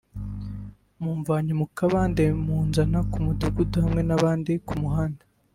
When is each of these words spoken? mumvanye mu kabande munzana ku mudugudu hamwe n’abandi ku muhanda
mumvanye 1.01 1.51
mu 1.59 1.65
kabande 1.77 2.23
munzana 2.45 2.99
ku 3.11 3.17
mudugudu 3.25 3.77
hamwe 3.83 4.01
n’abandi 4.07 4.51
ku 4.67 4.73
muhanda 4.81 5.23